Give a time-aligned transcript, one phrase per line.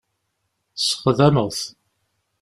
[0.85, 1.61] Sexdameɣ-t.